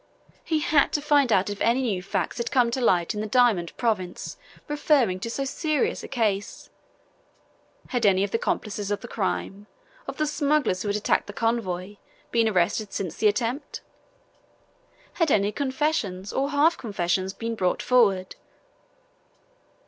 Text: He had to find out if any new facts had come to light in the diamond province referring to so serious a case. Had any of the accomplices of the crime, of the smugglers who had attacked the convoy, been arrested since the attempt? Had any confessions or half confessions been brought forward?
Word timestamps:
He 0.43 0.61
had 0.61 0.91
to 0.93 0.99
find 0.99 1.31
out 1.31 1.47
if 1.51 1.61
any 1.61 1.83
new 1.83 2.01
facts 2.01 2.39
had 2.39 2.49
come 2.49 2.71
to 2.71 2.81
light 2.81 3.13
in 3.13 3.21
the 3.21 3.27
diamond 3.27 3.77
province 3.77 4.35
referring 4.67 5.19
to 5.19 5.29
so 5.29 5.45
serious 5.45 6.01
a 6.01 6.07
case. 6.07 6.71
Had 7.89 8.03
any 8.07 8.23
of 8.23 8.31
the 8.31 8.39
accomplices 8.39 8.89
of 8.89 9.01
the 9.01 9.07
crime, 9.07 9.67
of 10.07 10.17
the 10.17 10.25
smugglers 10.25 10.81
who 10.81 10.89
had 10.89 10.97
attacked 10.97 11.27
the 11.27 11.33
convoy, 11.33 11.97
been 12.31 12.49
arrested 12.49 12.91
since 12.93 13.15
the 13.17 13.27
attempt? 13.27 13.81
Had 15.21 15.29
any 15.29 15.51
confessions 15.51 16.33
or 16.33 16.49
half 16.49 16.79
confessions 16.79 17.31
been 17.31 17.53
brought 17.53 17.83
forward? 17.83 18.35